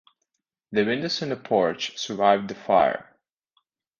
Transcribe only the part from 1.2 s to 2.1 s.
in the porch